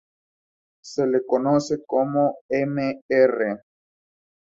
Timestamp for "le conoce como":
1.05-2.39